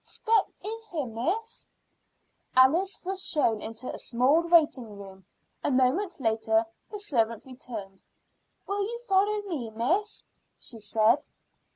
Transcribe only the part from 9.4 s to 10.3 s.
me, miss?"